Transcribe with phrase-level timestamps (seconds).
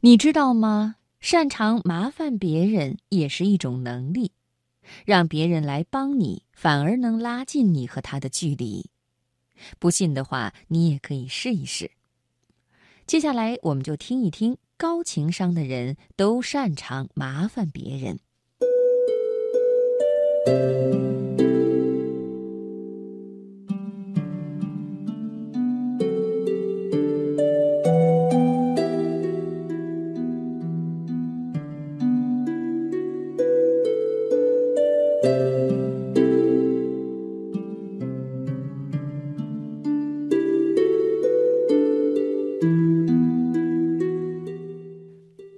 [0.00, 0.96] 你知道吗？
[1.20, 4.30] 擅长麻烦别人也是一种能力，
[5.04, 8.90] 让别人来帮你，反而能拉近你和他的距离。
[9.78, 11.90] 不信的话，你也可以试一试。
[13.06, 18.20] 接下来，我们就听一听高情商的人都擅长麻烦别人。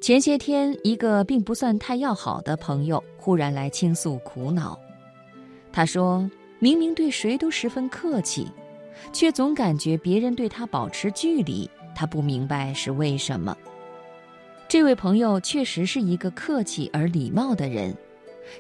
[0.09, 4.81] 前些天，一个并不算太要好的朋友忽然来倾诉苦恼。
[5.71, 6.27] 他说
[6.61, 8.51] ：“明明对谁都十分客气，
[9.13, 13.55] 却总感觉别人对他保持距离，他不明白是为什么。”
[14.67, 17.95] 这位朋友确实是一个客气而礼貌的人，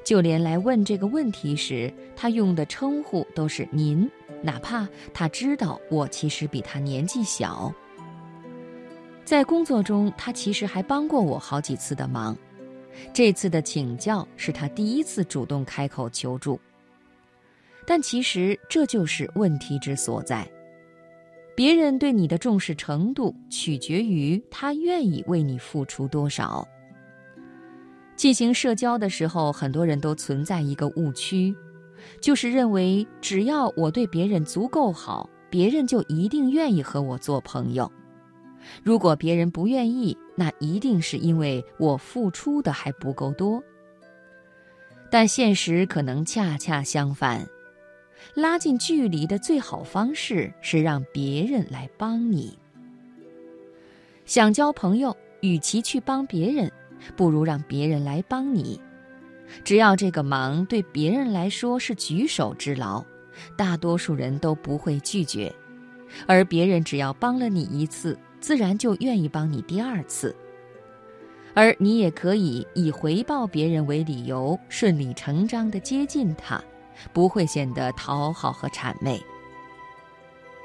[0.04, 4.06] 就连来问这个问题时，他用的称呼都是“您”，
[4.44, 7.72] 哪怕他知道我其实比他年纪小。
[9.28, 12.34] 在工作中，他其实还帮过我好几次的忙。
[13.12, 16.58] 这次的请教是他第一次主动开口求助。
[17.86, 20.50] 但其实这就是问题之所在。
[21.54, 26.66] 别人对你的重视程度取决于他愿意为你付出多少。
[28.16, 31.54] 进行社交的时候，很多人都存在一个误区，
[32.18, 37.92] 就是认为只要我对别人足够好，别人就一定愿意和我做朋友。
[38.82, 43.62] 如果别人不愿意，那一定是因为我付出的还不够多。
[45.10, 47.46] 但现实可能恰恰相反，
[48.34, 52.58] 拉近距离的最好方式是让别人来帮你。
[54.26, 56.70] 想交朋友，与其去帮别人，
[57.16, 58.78] 不如让别人来帮你。
[59.64, 63.02] 只要这个忙对别人来说是举手之劳，
[63.56, 65.50] 大多数人都不会拒绝，
[66.26, 68.18] 而别人只要帮了你一次。
[68.40, 70.34] 自然就愿意帮你第二次，
[71.54, 76.62] 而你也可以以回报别人为理由，顺理成章地接近他，
[77.12, 79.20] 不会显得讨好和谄媚。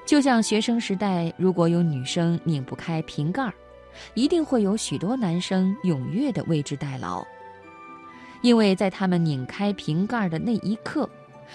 [0.05, 3.53] 就像学生时代，如果有女生拧不开瓶盖儿，
[4.13, 7.25] 一定会有许多男生踊跃地为之代劳，
[8.41, 11.09] 因为在他们拧开瓶盖的那一刻，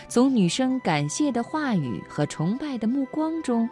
[0.08, 3.68] 从女生感谢的话语和崇拜的目光中。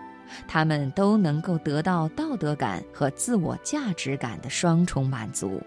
[0.47, 5.60] 他们都能够得到道德感和自我价值感的双重满足。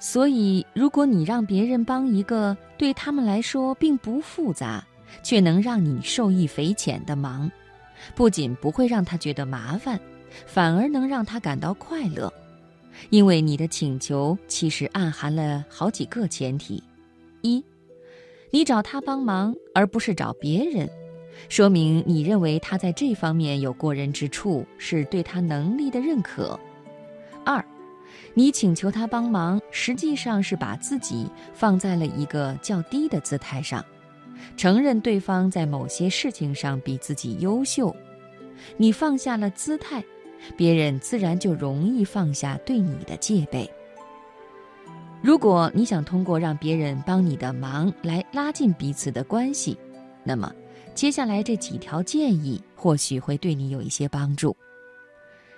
[0.00, 4.84] 所以，如果你让别人帮一个对他们来说并不复杂，
[5.22, 7.50] 却能让你受益匪浅的忙，
[8.14, 9.98] 不仅不会让他觉得麻烦，
[10.46, 12.32] 反而能让他感到快乐，
[13.10, 16.80] 因为你的请求其实暗含了好几个前提：
[17.42, 17.64] 一，
[18.52, 20.88] 你找他帮忙，而不是找别人。
[21.48, 26.58] 说明你认为他在这方面有过人之处，是对他能力的认可。
[27.44, 27.64] 二，
[28.34, 33.84] 你请求他帮忙，实际上是把自己放在了一个较低的姿态上，
[34.56, 37.94] 承认对方在某些事情上比自己优秀。
[38.76, 40.04] 你放下了姿态，
[40.56, 43.70] 别人自然就容易放下对你的戒备。
[45.22, 49.78] 如果你想通过让别人帮你的忙来拉近彼此的关系，
[50.24, 50.52] 那么。
[50.98, 54.56] 接下来这几条建议或许会对你有一些帮助。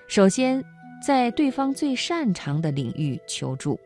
[0.07, 0.63] 首先，
[1.03, 3.81] 在对方最擅长的领域求助。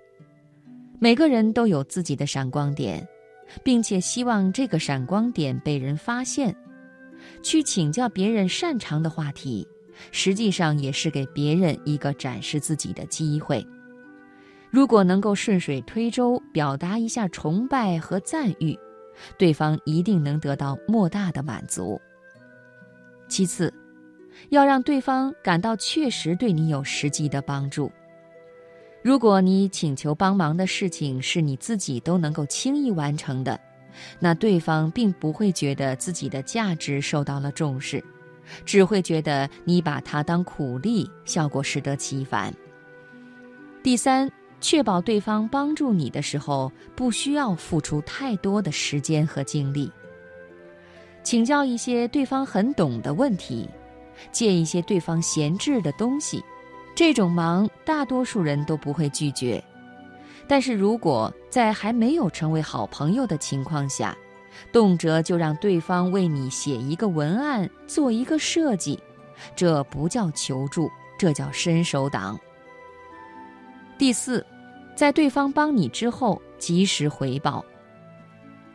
[0.99, 3.07] 每个人都有自己的闪光点，
[3.63, 6.53] 并且希望这个闪光点被人发现。
[7.41, 9.65] 去请教别人擅长的话题，
[10.11, 13.65] 实际上也是给别人一个展示自己的机会。
[14.73, 18.77] 如果能够顺水推舟，表达一下崇拜和赞誉。
[19.39, 22.01] 对方一定能得到莫大的满足。
[23.29, 23.73] 其次，
[24.51, 27.91] 要让对方感到确实对你有实际的帮助。
[29.03, 33.59] 如果你请求帮忙的事情是你自己都能够轻易完成的，
[34.19, 38.03] 那对方并不会觉得自己的价值受到了重视，
[38.65, 42.53] 只会觉得你把他当苦力，效果适得其反。
[43.83, 44.31] 第三。
[44.65, 49.93] 确保对方帮助你的时候，不需要付出太多的时间和精力。
[51.23, 53.69] 请教一些对方很懂的问题，
[54.33, 56.43] 借一些对方闲置的东西，
[56.95, 59.63] 这种忙大多数人都不会拒绝。
[60.49, 64.17] 但是如果在还没有成为好朋友的情况下，
[64.73, 68.99] 动辄就让对方为你写一个文案、做一个设计，
[69.55, 72.41] 这不叫求助，这叫伸手党。
[73.97, 74.45] 第四，
[74.95, 77.65] 在对方帮你之后及时回报。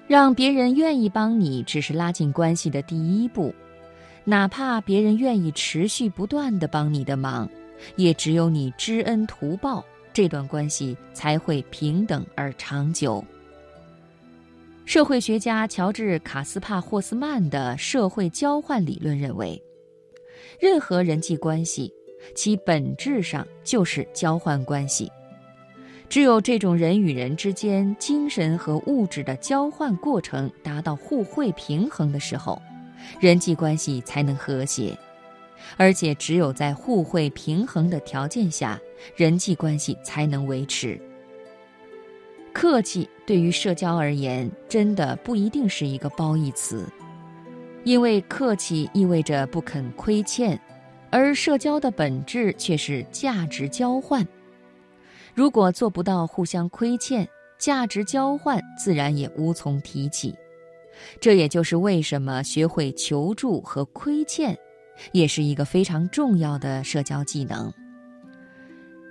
[0.08, 3.54] 让别人愿意帮你，只是拉近关系的第一步。
[4.24, 7.50] 哪怕别人愿意持续不断的帮你的忙，
[7.96, 13.24] 也只有你知恩图报，这段关系才会平等而长久。
[14.86, 19.62] 社会学家乔治·卡斯帕霍斯曼的社会交换理论认为，
[20.60, 21.94] 任何人际关系，
[22.34, 25.08] 其本质上就是交换关系。
[26.10, 32.60] 只有这种人与人之间精神和物质的交换过程达到互惠平衡的时候，
[33.20, 34.98] 人际关系才能和谐。
[35.78, 38.80] 而且，只有在互惠平衡的条件下，
[39.16, 41.00] 人际关系才能维持。
[42.52, 46.88] 客气对于社交而言，真的不一定是一个褒义词，
[47.84, 50.60] 因为客气意味着不肯亏欠，
[51.12, 54.28] 而社交的本质却是价值交换。
[55.40, 57.26] 如果做不到互相亏欠，
[57.58, 60.36] 价值交换自然也无从提起。
[61.22, 64.54] 这也就是为什么学会求助和亏欠，
[65.14, 67.72] 也是一个非常重要的社交技能。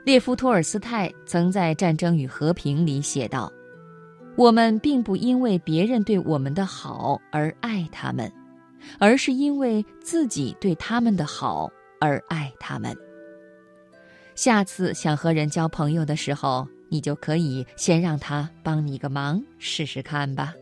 [0.04, 3.50] 列夫·托尔斯泰曾在《战争与和平》里写道
[4.36, 8.30] ：“我们并不因为别人对我们的好而爱他们，
[8.98, 12.94] 而是因为自己对他们的好而爱他们。”
[14.38, 20.54] 下次想和人交朋友的时候，你就可以先让他帮你个忙试试看吧。